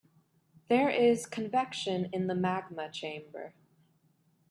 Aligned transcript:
There 0.67 0.89
is 0.89 1.27
convection 1.27 2.09
in 2.11 2.25
the 2.25 2.33
magma 2.33 2.89
chamber. 2.89 3.53